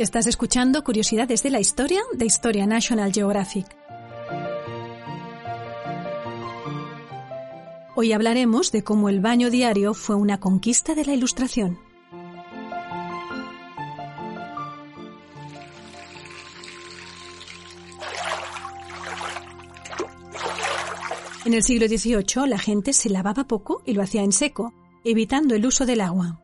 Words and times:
Estás 0.00 0.26
escuchando 0.26 0.82
Curiosidades 0.82 1.42
de 1.42 1.50
la 1.50 1.60
Historia 1.60 2.00
de 2.14 2.24
Historia 2.24 2.66
National 2.66 3.12
Geographic. 3.12 3.66
Hoy 7.94 8.14
hablaremos 8.14 8.72
de 8.72 8.82
cómo 8.82 9.10
el 9.10 9.20
baño 9.20 9.50
diario 9.50 9.92
fue 9.92 10.16
una 10.16 10.40
conquista 10.40 10.94
de 10.94 11.04
la 11.04 11.12
Ilustración. 11.12 11.78
En 21.44 21.52
el 21.52 21.62
siglo 21.62 21.88
XVIII 21.88 22.48
la 22.48 22.58
gente 22.58 22.94
se 22.94 23.10
lavaba 23.10 23.46
poco 23.46 23.82
y 23.84 23.92
lo 23.92 24.02
hacía 24.02 24.22
en 24.22 24.32
seco, 24.32 24.72
evitando 25.04 25.54
el 25.54 25.66
uso 25.66 25.84
del 25.84 26.00
agua. 26.00 26.40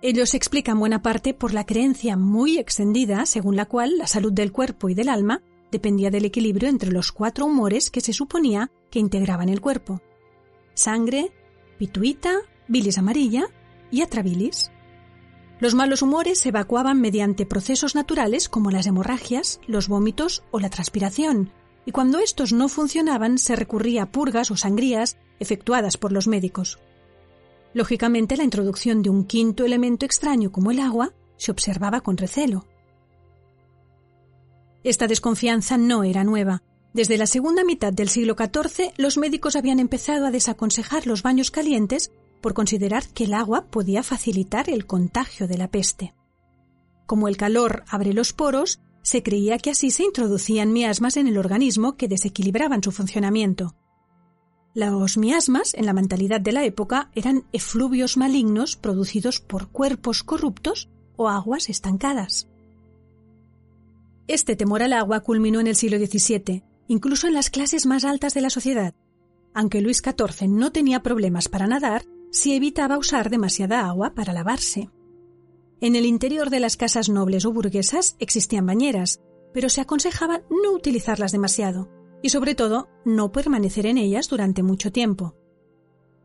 Ellos 0.00 0.34
explican 0.34 0.78
buena 0.78 1.02
parte 1.02 1.34
por 1.34 1.52
la 1.52 1.66
creencia 1.66 2.16
muy 2.16 2.58
extendida 2.58 3.26
según 3.26 3.56
la 3.56 3.66
cual 3.66 3.98
la 3.98 4.06
salud 4.06 4.32
del 4.32 4.52
cuerpo 4.52 4.88
y 4.88 4.94
del 4.94 5.08
alma 5.08 5.42
dependía 5.72 6.10
del 6.10 6.24
equilibrio 6.24 6.68
entre 6.68 6.92
los 6.92 7.10
cuatro 7.10 7.46
humores 7.46 7.90
que 7.90 8.00
se 8.00 8.12
suponía 8.12 8.70
que 8.90 9.00
integraban 9.00 9.48
el 9.48 9.60
cuerpo. 9.60 10.00
Sangre, 10.74 11.32
pituita, 11.78 12.36
bilis 12.68 12.96
amarilla 12.96 13.48
y 13.90 14.02
atrabilis. 14.02 14.70
Los 15.58 15.74
malos 15.74 16.02
humores 16.02 16.38
se 16.38 16.50
evacuaban 16.50 17.00
mediante 17.00 17.44
procesos 17.44 17.96
naturales 17.96 18.48
como 18.48 18.70
las 18.70 18.86
hemorragias, 18.86 19.60
los 19.66 19.88
vómitos 19.88 20.44
o 20.52 20.60
la 20.60 20.70
transpiración, 20.70 21.50
y 21.84 21.90
cuando 21.90 22.20
estos 22.20 22.52
no 22.52 22.68
funcionaban 22.68 23.38
se 23.38 23.56
recurría 23.56 24.04
a 24.04 24.12
purgas 24.12 24.52
o 24.52 24.56
sangrías 24.56 25.16
efectuadas 25.40 25.96
por 25.96 26.12
los 26.12 26.28
médicos. 26.28 26.78
Lógicamente, 27.74 28.36
la 28.36 28.44
introducción 28.44 29.02
de 29.02 29.10
un 29.10 29.24
quinto 29.24 29.64
elemento 29.64 30.06
extraño 30.06 30.50
como 30.50 30.70
el 30.70 30.80
agua 30.80 31.12
se 31.36 31.50
observaba 31.50 32.00
con 32.00 32.16
recelo. 32.16 32.66
Esta 34.84 35.06
desconfianza 35.06 35.76
no 35.76 36.04
era 36.04 36.24
nueva. 36.24 36.62
Desde 36.94 37.18
la 37.18 37.26
segunda 37.26 37.64
mitad 37.64 37.92
del 37.92 38.08
siglo 38.08 38.34
XIV, 38.34 38.92
los 38.96 39.18
médicos 39.18 39.56
habían 39.56 39.80
empezado 39.80 40.26
a 40.26 40.30
desaconsejar 40.30 41.06
los 41.06 41.22
baños 41.22 41.50
calientes 41.50 42.10
por 42.40 42.54
considerar 42.54 43.06
que 43.08 43.24
el 43.24 43.34
agua 43.34 43.66
podía 43.66 44.02
facilitar 44.02 44.70
el 44.70 44.86
contagio 44.86 45.46
de 45.46 45.58
la 45.58 45.68
peste. 45.68 46.14
Como 47.06 47.28
el 47.28 47.36
calor 47.36 47.84
abre 47.88 48.12
los 48.12 48.32
poros, 48.32 48.80
se 49.02 49.22
creía 49.22 49.58
que 49.58 49.70
así 49.70 49.90
se 49.90 50.04
introducían 50.04 50.72
miasmas 50.72 51.16
en 51.16 51.26
el 51.26 51.38
organismo 51.38 51.96
que 51.96 52.08
desequilibraban 52.08 52.82
su 52.82 52.92
funcionamiento. 52.92 53.74
Los 54.74 55.16
miasmas, 55.16 55.74
en 55.74 55.86
la 55.86 55.92
mentalidad 55.92 56.40
de 56.40 56.52
la 56.52 56.64
época, 56.64 57.10
eran 57.14 57.44
efluvios 57.52 58.16
malignos 58.16 58.76
producidos 58.76 59.40
por 59.40 59.68
cuerpos 59.68 60.22
corruptos 60.22 60.88
o 61.16 61.28
aguas 61.28 61.68
estancadas. 61.68 62.48
Este 64.28 64.56
temor 64.56 64.82
al 64.82 64.92
agua 64.92 65.20
culminó 65.20 65.58
en 65.60 65.66
el 65.66 65.74
siglo 65.74 65.98
XVII, 65.98 66.62
incluso 66.86 67.26
en 67.26 67.34
las 67.34 67.50
clases 67.50 67.86
más 67.86 68.04
altas 68.04 68.34
de 68.34 68.42
la 68.42 68.50
sociedad. 68.50 68.94
Aunque 69.54 69.80
Luis 69.80 70.02
XIV 70.02 70.48
no 70.48 70.70
tenía 70.70 71.02
problemas 71.02 71.48
para 71.48 71.66
nadar, 71.66 72.04
sí 72.30 72.54
evitaba 72.54 72.98
usar 72.98 73.30
demasiada 73.30 73.86
agua 73.86 74.14
para 74.14 74.32
lavarse. 74.32 74.90
En 75.80 75.96
el 75.96 76.06
interior 76.06 76.50
de 76.50 76.60
las 76.60 76.76
casas 76.76 77.08
nobles 77.08 77.46
o 77.46 77.52
burguesas 77.52 78.16
existían 78.18 78.66
bañeras, 78.66 79.20
pero 79.54 79.68
se 79.68 79.80
aconsejaba 79.80 80.42
no 80.50 80.72
utilizarlas 80.72 81.32
demasiado, 81.32 81.88
y 82.22 82.30
sobre 82.30 82.54
todo 82.54 82.88
no 83.04 83.32
permanecer 83.32 83.86
en 83.86 83.98
ellas 83.98 84.28
durante 84.28 84.62
mucho 84.62 84.92
tiempo. 84.92 85.36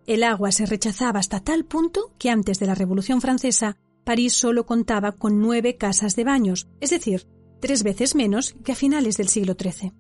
El 0.06 0.24
agua 0.24 0.52
se 0.52 0.66
rechazaba 0.66 1.20
hasta 1.20 1.40
tal 1.40 1.66
punto 1.66 2.14
que 2.18 2.30
antes 2.30 2.60
de 2.60 2.66
la 2.66 2.76
Revolución 2.76 3.22
Francesa 3.22 3.78
París 4.04 4.34
solo 4.34 4.66
contaba 4.66 5.14
con 5.14 5.40
nueve 5.40 5.78
casas 5.78 6.16
de 6.16 6.26
baños, 6.26 6.68
es 6.82 6.90
decir, 6.90 7.28
tres 7.62 7.84
veces 7.84 8.16
menos 8.16 8.56
que 8.64 8.74
a 8.74 8.76
finales 8.76 9.16
del 9.18 9.30
siglo 9.30 9.56
XIII. 9.58 9.94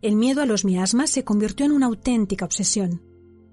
El 0.00 0.16
miedo 0.16 0.42
a 0.42 0.46
los 0.46 0.64
miasmas 0.64 1.10
se 1.10 1.22
convirtió 1.22 1.64
en 1.64 1.72
una 1.72 1.86
auténtica 1.86 2.44
obsesión. 2.44 3.02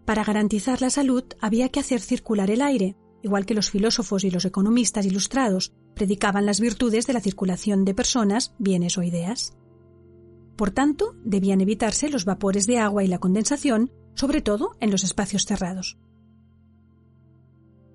Para 0.05 0.23
garantizar 0.23 0.81
la 0.81 0.89
salud 0.89 1.23
había 1.39 1.69
que 1.69 1.79
hacer 1.79 2.01
circular 2.01 2.49
el 2.49 2.63
aire, 2.63 2.97
igual 3.21 3.45
que 3.45 3.53
los 3.53 3.69
filósofos 3.69 4.23
y 4.23 4.31
los 4.31 4.45
economistas 4.45 5.05
ilustrados 5.05 5.73
predicaban 5.93 6.47
las 6.47 6.59
virtudes 6.59 7.05
de 7.05 7.13
la 7.13 7.21
circulación 7.21 7.85
de 7.85 7.93
personas, 7.93 8.55
bienes 8.57 8.97
o 8.97 9.03
ideas. 9.03 9.53
Por 10.59 10.71
tanto, 10.71 11.15
debían 11.23 11.61
evitarse 11.61 12.09
los 12.09 12.25
vapores 12.25 12.67
de 12.67 12.79
agua 12.79 13.01
y 13.05 13.07
la 13.07 13.19
condensación, 13.19 13.93
sobre 14.13 14.41
todo 14.41 14.75
en 14.81 14.91
los 14.91 15.05
espacios 15.05 15.45
cerrados. 15.45 15.97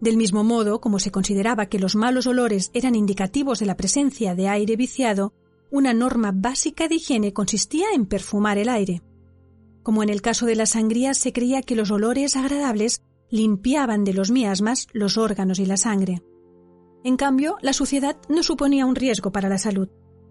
Del 0.01 0.17
mismo 0.17 0.45
modo, 0.45 0.81
como 0.81 0.99
se 0.99 1.11
consideraba 1.11 1.67
que 1.67 1.79
los 1.79 1.95
malos 1.95 2.27
olores 2.27 2.71
eran 2.73 2.95
indicativos 2.95 3.59
de 3.59 3.67
la 3.67 3.77
presencia 3.77 4.35
de 4.35 4.49
aire 4.49 4.77
viciado, 4.77 5.35
una 5.71 5.93
norma 5.93 6.33
básica 6.35 6.89
de 6.89 6.95
higiene 6.95 7.35
consistía 7.35 7.89
en 7.95 8.07
perfumar 8.07 8.57
el 8.57 8.71
aire. 8.71 9.03
Como 9.83 10.03
en 10.03 10.09
el 10.09 10.23
caso 10.23 10.47
de 10.47 10.57
las 10.57 10.71
sangrías 10.71 11.19
se 11.19 11.35
creía 11.35 11.61
que 11.61 11.77
los 11.77 11.91
olores 11.91 12.35
agradables 12.35 13.03
limpiaban 13.29 14.05
de 14.05 14.15
los 14.15 14.31
miasmas 14.31 14.87
los 14.95 15.19
órganos 15.19 15.59
y 15.59 15.67
la 15.67 15.77
sangre. 15.77 16.23
En 17.05 17.19
cambio, 17.19 17.59
la 17.61 17.75
suciedad 17.75 18.17
no 18.31 18.43
suponía 18.43 18.87
un 18.87 18.97
riesgo 18.97 19.33
para 19.33 19.51
la 19.51 19.59
salud. 19.59 19.91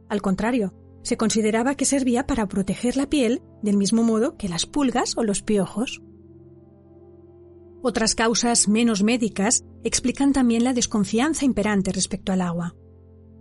Al 0.09 0.23
contrario, 0.23 0.73
se 1.03 1.17
consideraba 1.17 1.75
que 1.75 1.85
servía 1.85 2.25
para 2.25 2.47
proteger 2.47 2.97
la 2.97 3.09
piel 3.09 3.41
del 3.61 3.77
mismo 3.77 4.03
modo 4.03 4.35
que 4.37 4.49
las 4.49 4.65
pulgas 4.65 5.15
o 5.17 5.23
los 5.23 5.43
piojos. 5.43 6.01
Otras 7.81 8.15
causas 8.15 8.67
menos 8.67 9.03
médicas 9.03 9.65
explican 9.83 10.31
también 10.31 10.63
la 10.63 10.73
desconfianza 10.73 11.45
imperante 11.45 11.91
respecto 11.91 12.31
al 12.31 12.41
agua. 12.41 12.75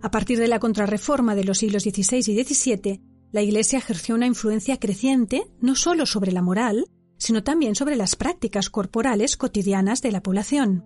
A 0.02 0.10
partir 0.10 0.38
de 0.38 0.48
la 0.48 0.58
contrarreforma 0.58 1.36
de 1.36 1.44
los 1.44 1.58
siglos 1.58 1.84
XVI 1.84 2.32
y 2.32 2.44
XVII, 2.44 3.00
la 3.30 3.42
Iglesia 3.42 3.78
ejerció 3.78 4.16
una 4.16 4.26
influencia 4.26 4.78
creciente 4.78 5.44
no 5.60 5.76
solo 5.76 6.06
sobre 6.06 6.32
la 6.32 6.42
moral, 6.42 6.86
sino 7.18 7.44
también 7.44 7.76
sobre 7.76 7.94
las 7.94 8.16
prácticas 8.16 8.68
corporales 8.68 9.36
cotidianas 9.36 10.02
de 10.02 10.10
la 10.10 10.22
población. 10.22 10.84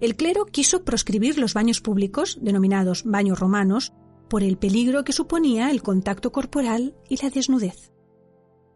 El 0.00 0.16
clero 0.16 0.44
quiso 0.44 0.84
proscribir 0.84 1.38
los 1.38 1.54
baños 1.54 1.80
públicos, 1.80 2.38
denominados 2.42 3.04
baños 3.04 3.40
romanos, 3.40 3.94
por 4.30 4.44
el 4.44 4.56
peligro 4.56 5.04
que 5.04 5.12
suponía 5.12 5.70
el 5.70 5.82
contacto 5.82 6.30
corporal 6.32 6.94
y 7.08 7.22
la 7.22 7.28
desnudez. 7.28 7.92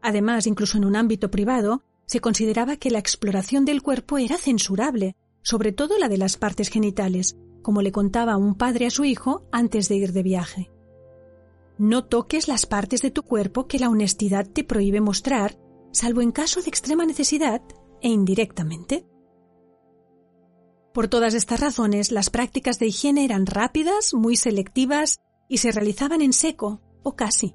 Además, 0.02 0.46
incluso 0.46 0.76
en 0.76 0.84
un 0.84 0.96
ámbito 0.96 1.30
privado, 1.30 1.82
se 2.06 2.20
consideraba 2.20 2.76
que 2.76 2.90
la 2.90 2.98
exploración 2.98 3.64
del 3.64 3.80
cuerpo 3.80 4.18
era 4.18 4.36
censurable, 4.36 5.16
sobre 5.42 5.72
todo 5.72 5.96
la 5.96 6.08
de 6.08 6.18
las 6.18 6.36
partes 6.36 6.68
genitales, 6.68 7.38
como 7.62 7.80
le 7.80 7.92
contaba 7.92 8.36
un 8.36 8.56
padre 8.56 8.86
a 8.86 8.90
su 8.90 9.04
hijo 9.04 9.46
antes 9.52 9.88
de 9.88 9.96
ir 9.96 10.12
de 10.12 10.22
viaje. 10.24 10.70
No 11.78 12.04
toques 12.04 12.48
las 12.48 12.66
partes 12.66 13.00
de 13.00 13.12
tu 13.12 13.22
cuerpo 13.22 13.66
que 13.66 13.78
la 13.78 13.88
honestidad 13.88 14.46
te 14.46 14.64
prohíbe 14.64 15.00
mostrar, 15.00 15.56
salvo 15.92 16.20
en 16.20 16.32
caso 16.32 16.60
de 16.62 16.68
extrema 16.68 17.06
necesidad 17.06 17.62
e 18.02 18.08
indirectamente. 18.08 19.06
Por 20.92 21.08
todas 21.08 21.34
estas 21.34 21.60
razones, 21.60 22.12
las 22.12 22.30
prácticas 22.30 22.78
de 22.78 22.86
higiene 22.86 23.24
eran 23.24 23.46
rápidas, 23.46 24.14
muy 24.14 24.36
selectivas 24.36 25.20
y 25.48 25.58
se 25.58 25.72
realizaban 25.72 26.22
en 26.22 26.32
seco, 26.32 26.80
o 27.02 27.16
casi. 27.16 27.54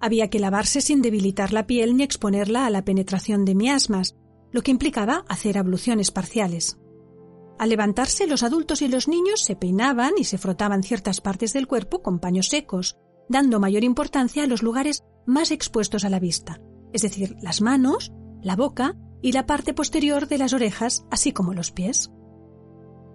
Había 0.00 0.28
que 0.28 0.38
lavarse 0.38 0.80
sin 0.80 1.02
debilitar 1.02 1.52
la 1.52 1.66
piel 1.66 1.96
ni 1.96 2.02
exponerla 2.02 2.66
a 2.66 2.70
la 2.70 2.84
penetración 2.84 3.44
de 3.44 3.54
miasmas, 3.54 4.16
lo 4.52 4.62
que 4.62 4.70
implicaba 4.70 5.24
hacer 5.28 5.58
abluciones 5.58 6.10
parciales. 6.10 6.78
Al 7.58 7.70
levantarse, 7.70 8.26
los 8.26 8.42
adultos 8.42 8.82
y 8.82 8.88
los 8.88 9.08
niños 9.08 9.42
se 9.42 9.56
peinaban 9.56 10.12
y 10.18 10.24
se 10.24 10.38
frotaban 10.38 10.82
ciertas 10.82 11.20
partes 11.20 11.52
del 11.52 11.66
cuerpo 11.66 12.02
con 12.02 12.18
paños 12.18 12.48
secos, 12.48 12.96
dando 13.28 13.60
mayor 13.60 13.82
importancia 13.82 14.44
a 14.44 14.46
los 14.46 14.62
lugares 14.62 15.02
más 15.26 15.50
expuestos 15.50 16.04
a 16.04 16.10
la 16.10 16.20
vista, 16.20 16.60
es 16.92 17.02
decir, 17.02 17.36
las 17.40 17.60
manos, 17.60 18.12
la 18.42 18.56
boca 18.56 18.96
y 19.22 19.32
la 19.32 19.46
parte 19.46 19.74
posterior 19.74 20.28
de 20.28 20.38
las 20.38 20.52
orejas, 20.52 21.06
así 21.10 21.32
como 21.32 21.54
los 21.54 21.72
pies. 21.72 22.12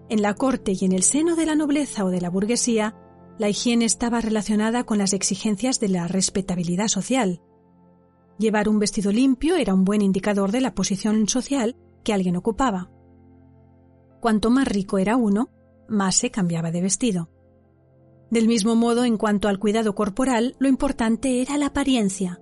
En 0.09 0.21
la 0.21 0.33
corte 0.33 0.73
y 0.77 0.83
en 0.83 0.91
el 0.91 1.03
seno 1.03 1.35
de 1.35 1.45
la 1.45 1.55
nobleza 1.55 2.03
o 2.03 2.09
de 2.09 2.19
la 2.19 2.29
burguesía, 2.29 2.95
la 3.41 3.49
higiene 3.49 3.85
estaba 3.85 4.21
relacionada 4.21 4.83
con 4.83 4.99
las 4.99 5.13
exigencias 5.13 5.79
de 5.79 5.89
la 5.89 6.07
respetabilidad 6.07 6.89
social. 6.89 7.41
Llevar 8.37 8.69
un 8.69 8.77
vestido 8.77 9.11
limpio 9.11 9.55
era 9.55 9.73
un 9.73 9.83
buen 9.83 10.03
indicador 10.03 10.51
de 10.51 10.61
la 10.61 10.75
posición 10.75 11.27
social 11.27 11.75
que 12.03 12.13
alguien 12.13 12.35
ocupaba. 12.35 12.91
Cuanto 14.19 14.51
más 14.51 14.67
rico 14.67 14.99
era 14.99 15.15
uno, 15.15 15.49
más 15.89 16.17
se 16.17 16.29
cambiaba 16.29 16.69
de 16.69 16.81
vestido. 16.83 17.31
Del 18.29 18.47
mismo 18.47 18.75
modo, 18.75 19.05
en 19.05 19.17
cuanto 19.17 19.47
al 19.47 19.57
cuidado 19.57 19.95
corporal, 19.95 20.55
lo 20.59 20.67
importante 20.67 21.41
era 21.41 21.57
la 21.57 21.65
apariencia. 21.65 22.39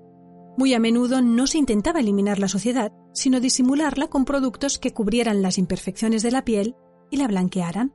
Muy 0.58 0.74
a 0.74 0.80
menudo 0.80 1.22
no 1.22 1.48
se 1.48 1.60
intentaba 1.60 2.02
eliminar 2.02 2.40
la 2.40 2.50
sociedad, 2.50 2.92
sino 3.14 3.40
disimularla 3.40 4.10
con 4.10 4.26
productos 4.26 4.78
que 4.78 4.92
cubrieran 4.92 5.42
las 5.42 5.60
imperfecciones 5.60 6.24
de 6.24 6.32
la 6.32 6.44
piel 6.44 6.76
y 7.10 7.16
la 7.16 7.30
blanquearan. 7.30 7.94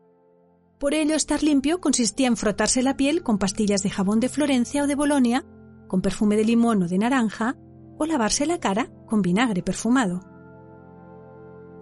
Por 0.84 0.92
ello, 0.92 1.14
estar 1.14 1.42
limpio 1.42 1.80
consistía 1.80 2.26
en 2.26 2.36
frotarse 2.36 2.82
la 2.82 2.94
piel 2.94 3.22
con 3.22 3.38
pastillas 3.38 3.82
de 3.82 3.88
jabón 3.88 4.20
de 4.20 4.28
Florencia 4.28 4.82
o 4.82 4.86
de 4.86 4.94
Bolonia, 4.94 5.42
con 5.88 6.02
perfume 6.02 6.36
de 6.36 6.44
limón 6.44 6.82
o 6.82 6.88
de 6.88 6.98
naranja, 6.98 7.56
o 7.96 8.04
lavarse 8.04 8.44
la 8.44 8.60
cara 8.60 8.92
con 9.06 9.22
vinagre 9.22 9.62
perfumado. 9.62 10.20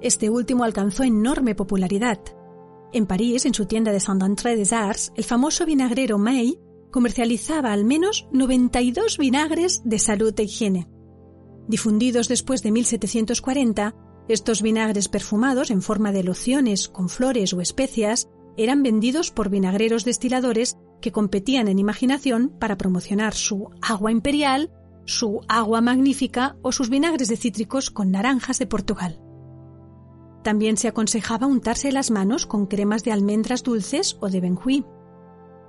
Este 0.01 0.31
último 0.31 0.63
alcanzó 0.63 1.03
enorme 1.03 1.57
popularidad. 1.57 2.21
En 2.93 3.07
París, 3.07 3.45
en 3.45 3.55
su 3.55 3.67
tienda 3.67 3.91
de 3.91 3.99
Saint-André 3.99 4.55
des 4.55 4.73
Arts, 4.73 5.13
el 5.17 5.25
famoso 5.25 5.67
vinagrero 5.67 6.17
May 6.17 6.61
comercializaba 6.93 7.73
al 7.73 7.85
menos 7.85 8.29
92 8.31 9.19
vinagres 9.19 9.83
de 9.85 9.99
salud 9.99 10.33
e 10.39 10.45
higiene. 10.45 10.89
Difundidos 11.67 12.29
después 12.29 12.63
de 12.63 12.71
1740, 12.71 13.97
estos 14.29 14.63
vinagres 14.63 15.09
perfumados 15.09 15.73
en 15.73 15.83
forma 15.83 16.13
de 16.13 16.23
lociones 16.23 16.87
con 16.87 17.09
flores 17.09 17.53
o 17.53 17.61
especias 17.61 18.29
eran 18.57 18.83
vendidos 18.83 19.31
por 19.31 19.49
vinagreros 19.49 20.05
destiladores 20.05 20.77
que 21.01 21.13
competían 21.13 21.69
en 21.69 21.79
imaginación 21.79 22.51
para 22.59 22.77
promocionar 22.77 23.35
su 23.35 23.71
agua 23.81 24.13
imperial, 24.13 24.71
su 25.05 25.41
agua 25.49 25.81
magnífica 25.81 26.57
o 26.63 26.73
sus 26.73 26.89
vinagres 26.89 27.29
de 27.29 27.37
cítricos 27.37 27.91
con 27.91 28.11
naranjas 28.11 28.59
de 28.59 28.67
Portugal. 28.67 29.21
También 30.43 30.77
se 30.77 30.89
aconsejaba 30.89 31.47
untarse 31.47 31.93
las 31.93 32.11
manos 32.11 32.47
con 32.47 32.67
cremas 32.67 33.05
de 33.05 33.13
almendras 33.13 33.63
dulces 33.63 34.17
o 34.21 34.29
de 34.29 34.41
benjuí. 34.41 34.85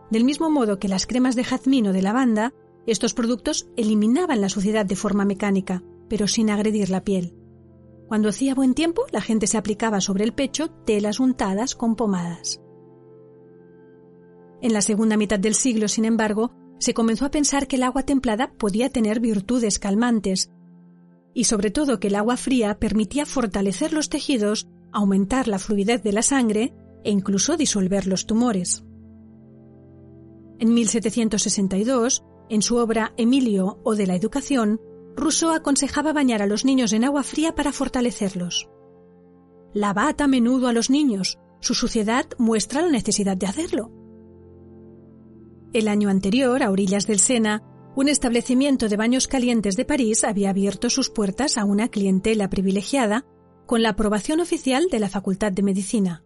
Del 0.10 0.24
mismo 0.24 0.50
modo 0.50 0.80
que 0.80 0.88
las 0.88 1.06
cremas 1.06 1.36
de 1.36 1.44
jazmín 1.44 1.88
o 1.88 1.94
de 1.94 2.02
lavanda, 2.02 2.54
estos 2.86 3.14
productos 3.14 3.68
eliminaban 3.78 4.42
la 4.42 4.50
suciedad 4.50 4.86
de 4.86 4.96
forma 4.96 5.26
mecánica, 5.26 5.84
pero 6.10 6.28
sin 6.28 6.50
agredir 6.50 6.90
la 6.90 7.04
piel. 7.04 7.36
Cuando 8.08 8.30
hacía 8.30 8.54
buen 8.54 8.74
tiempo, 8.74 9.04
la 9.12 9.22
gente 9.22 9.48
se 9.48 9.58
aplicaba 9.58 10.02
sobre 10.02 10.24
el 10.24 10.34
pecho 10.34 10.70
telas 10.70 11.20
untadas 11.20 11.76
con 11.76 11.96
pomadas. 11.96 12.60
En 14.64 14.72
la 14.72 14.82
segunda 14.82 15.18
mitad 15.18 15.40
del 15.40 15.56
siglo, 15.56 15.90
sin 15.90 16.06
embargo, 16.06 16.54
se 16.80 16.94
comenzó 16.94 17.26
a 17.26 17.32
pensar 17.32 17.68
que 17.68 17.76
el 17.76 17.84
agua 17.84 18.04
templada 18.04 18.54
podía 18.54 18.90
tener 18.90 19.20
virtudes 19.20 19.78
calmantes 19.78 20.52
y 21.34 21.44
sobre 21.44 21.70
todo 21.70 22.00
que 22.00 22.08
el 22.08 22.16
agua 22.16 22.38
fría 22.38 22.80
permitía 22.80 23.26
fortalecer 23.26 23.92
los 23.92 24.08
tejidos, 24.08 24.70
aumentar 24.94 25.50
la 25.50 25.60
fluidez 25.60 26.02
de 26.02 26.14
la 26.14 26.22
sangre 26.22 26.74
e 27.04 27.12
incluso 27.12 27.58
disolver 27.58 28.08
los 28.08 28.26
tumores. 28.26 28.86
En 30.60 30.74
1762, 30.74 32.24
en 32.50 32.62
su 32.62 32.78
obra 32.78 33.14
Emilio 33.18 33.82
o 33.84 33.96
de 33.96 34.08
la 34.08 34.16
Educación, 34.16 34.80
Rousseau 35.18 35.52
aconsejaba 35.52 36.14
bañar 36.14 36.42
a 36.42 36.48
los 36.48 36.64
niños 36.64 36.94
en 36.94 37.04
agua 37.04 37.24
fría 37.24 37.54
para 37.54 37.74
fortalecerlos. 37.74 38.70
Lavad 39.74 40.22
a 40.22 40.28
menudo 40.28 40.70
a 40.70 40.74
los 40.74 40.90
niños, 40.90 41.38
su 41.60 41.74
suciedad 41.74 42.28
muestra 42.38 42.82
la 42.82 42.92
necesidad 42.92 43.36
de 43.36 43.48
hacerlo. 43.48 44.03
El 45.74 45.88
año 45.88 46.10
anterior, 46.10 46.62
a 46.62 46.70
orillas 46.70 47.08
del 47.08 47.20
Sena, 47.20 47.64
un 47.96 48.08
establecimiento 48.08 48.90
de 48.90 48.96
baños 48.96 49.28
calientes 49.28 49.76
de 49.76 49.86
París 49.86 50.24
había 50.24 50.52
abierto 50.52 50.92
sus 50.92 51.10
puertas 51.10 51.58
a 51.58 51.66
una 51.66 51.90
clientela 51.90 52.48
privilegiada 52.48 53.26
con 53.66 53.82
la 53.82 53.90
aprobación 53.90 54.40
oficial 54.40 54.88
de 54.92 55.00
la 55.00 55.10
Facultad 55.10 55.52
de 55.52 55.64
Medicina, 55.64 56.24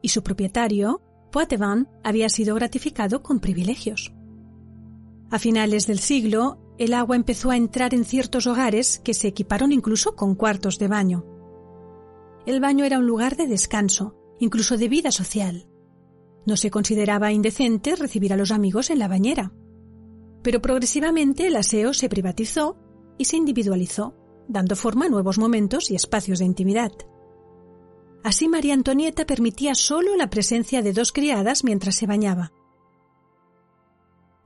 y 0.00 0.08
su 0.08 0.22
propietario, 0.22 1.02
Poitevin, 1.30 1.88
había 2.04 2.30
sido 2.30 2.54
gratificado 2.54 3.22
con 3.22 3.40
privilegios. 3.40 4.14
A 5.30 5.38
finales 5.38 5.86
del 5.86 5.98
siglo, 5.98 6.58
el 6.78 6.94
agua 6.94 7.16
empezó 7.16 7.50
a 7.50 7.56
entrar 7.56 7.92
en 7.92 8.04
ciertos 8.04 8.46
hogares 8.46 8.98
que 8.98 9.12
se 9.12 9.28
equiparon 9.28 9.72
incluso 9.72 10.16
con 10.16 10.34
cuartos 10.34 10.78
de 10.78 10.88
baño. 10.88 11.26
El 12.46 12.60
baño 12.60 12.84
era 12.84 12.98
un 12.98 13.06
lugar 13.06 13.36
de 13.36 13.46
descanso, 13.46 14.14
incluso 14.38 14.78
de 14.78 14.88
vida 14.88 15.10
social. 15.10 15.66
No 16.46 16.56
se 16.56 16.70
consideraba 16.70 17.32
indecente 17.32 17.96
recibir 17.96 18.32
a 18.32 18.36
los 18.36 18.50
amigos 18.50 18.90
en 18.90 18.98
la 18.98 19.08
bañera 19.08 19.52
pero 20.46 20.62
progresivamente 20.62 21.48
el 21.48 21.56
aseo 21.56 21.92
se 21.92 22.08
privatizó 22.08 22.76
y 23.18 23.24
se 23.24 23.36
individualizó, 23.36 24.14
dando 24.46 24.76
forma 24.76 25.06
a 25.06 25.08
nuevos 25.08 25.38
momentos 25.38 25.90
y 25.90 25.96
espacios 25.96 26.38
de 26.38 26.44
intimidad. 26.44 26.92
Así 28.22 28.46
María 28.46 28.74
Antonieta 28.74 29.26
permitía 29.26 29.74
solo 29.74 30.14
la 30.14 30.30
presencia 30.30 30.82
de 30.82 30.92
dos 30.92 31.10
criadas 31.10 31.64
mientras 31.64 31.96
se 31.96 32.06
bañaba. 32.06 32.52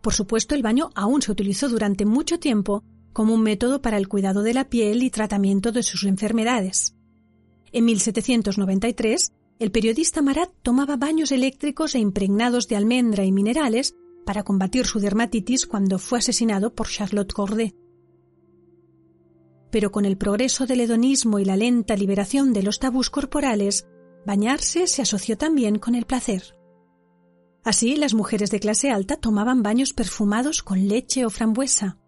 Por 0.00 0.14
supuesto, 0.14 0.54
el 0.54 0.62
baño 0.62 0.88
aún 0.94 1.20
se 1.20 1.32
utilizó 1.32 1.68
durante 1.68 2.06
mucho 2.06 2.40
tiempo 2.40 2.82
como 3.12 3.34
un 3.34 3.42
método 3.42 3.82
para 3.82 3.98
el 3.98 4.08
cuidado 4.08 4.42
de 4.42 4.54
la 4.54 4.70
piel 4.70 5.02
y 5.02 5.10
tratamiento 5.10 5.70
de 5.70 5.82
sus 5.82 6.04
enfermedades. 6.04 6.94
En 7.72 7.84
1793, 7.84 9.34
el 9.60 9.70
periodista 9.70 10.22
Marat 10.22 10.50
tomaba 10.62 10.96
baños 10.96 11.30
eléctricos 11.32 11.94
e 11.94 11.98
impregnados 11.98 12.66
de 12.66 12.76
almendra 12.76 13.26
y 13.26 13.30
minerales 13.30 13.94
para 14.24 14.42
combatir 14.42 14.86
su 14.86 15.00
dermatitis 15.00 15.66
cuando 15.66 15.98
fue 15.98 16.18
asesinado 16.18 16.74
por 16.74 16.88
Charlotte 16.88 17.34
Corday. 17.34 17.74
Pero 19.70 19.92
con 19.92 20.06
el 20.06 20.16
progreso 20.16 20.66
del 20.66 20.80
hedonismo 20.80 21.38
y 21.38 21.44
la 21.44 21.56
lenta 21.56 21.94
liberación 21.94 22.54
de 22.54 22.62
los 22.62 22.78
tabús 22.78 23.10
corporales, 23.10 23.86
bañarse 24.24 24.86
se 24.86 25.02
asoció 25.02 25.36
también 25.36 25.78
con 25.78 25.94
el 25.94 26.06
placer. 26.06 26.56
Así, 27.62 27.96
las 27.96 28.14
mujeres 28.14 28.50
de 28.50 28.60
clase 28.60 28.90
alta 28.90 29.16
tomaban 29.16 29.62
baños 29.62 29.92
perfumados 29.92 30.62
con 30.62 30.88
leche 30.88 31.26
o 31.26 31.30
frambuesa. 31.30 31.98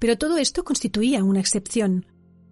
Pero 0.00 0.18
todo 0.18 0.36
esto 0.36 0.64
constituía 0.64 1.22
una 1.22 1.38
excepción. 1.38 2.06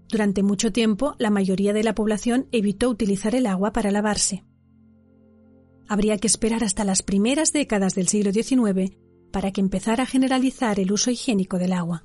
Durante 0.08 0.42
mucho 0.42 0.72
tiempo, 0.72 1.14
la 1.18 1.30
mayoría 1.30 1.72
de 1.72 1.82
la 1.82 1.94
población 1.94 2.46
evitó 2.52 2.88
utilizar 2.88 3.34
el 3.34 3.46
agua 3.46 3.72
para 3.72 3.90
lavarse 3.90 4.44
habría 5.88 6.18
que 6.18 6.26
esperar 6.26 6.64
hasta 6.64 6.84
las 6.84 7.02
primeras 7.02 7.52
décadas 7.52 7.94
del 7.94 8.08
siglo 8.08 8.32
XIX 8.32 8.96
para 9.30 9.52
que 9.52 9.60
empezara 9.60 10.04
a 10.04 10.06
generalizar 10.06 10.80
el 10.80 10.92
uso 10.92 11.10
higiénico 11.10 11.58
del 11.58 11.72
agua. 11.72 12.04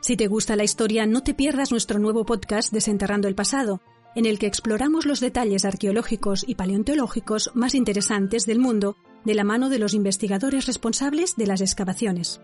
Si 0.00 0.16
te 0.16 0.26
gusta 0.26 0.56
la 0.56 0.64
historia, 0.64 1.06
no 1.06 1.22
te 1.22 1.32
pierdas 1.32 1.70
nuestro 1.70 2.00
nuevo 2.00 2.24
podcast 2.24 2.72
Desenterrando 2.72 3.28
el 3.28 3.36
Pasado, 3.36 3.80
en 4.14 4.26
el 4.26 4.38
que 4.38 4.46
exploramos 4.46 5.06
los 5.06 5.20
detalles 5.20 5.64
arqueológicos 5.64 6.44
y 6.46 6.54
paleontológicos 6.54 7.50
más 7.54 7.74
interesantes 7.74 8.46
del 8.46 8.58
mundo 8.58 8.96
de 9.24 9.34
la 9.34 9.44
mano 9.44 9.68
de 9.68 9.78
los 9.78 9.94
investigadores 9.94 10.66
responsables 10.66 11.36
de 11.36 11.46
las 11.46 11.60
excavaciones. 11.60 12.40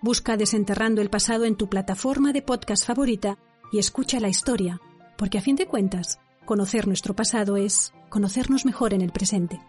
Busca 0.00 0.36
Desenterrando 0.36 1.00
el 1.00 1.10
pasado 1.10 1.44
en 1.44 1.56
tu 1.56 1.68
plataforma 1.68 2.32
de 2.32 2.42
podcast 2.42 2.86
favorita 2.86 3.38
y 3.72 3.78
escucha 3.78 4.20
la 4.20 4.28
historia, 4.28 4.80
porque 5.16 5.38
a 5.38 5.42
fin 5.42 5.56
de 5.56 5.66
cuentas, 5.66 6.18
conocer 6.44 6.86
nuestro 6.86 7.14
pasado 7.14 7.56
es 7.56 7.92
conocernos 8.08 8.64
mejor 8.64 8.94
en 8.94 9.00
el 9.00 9.12
presente. 9.12 9.60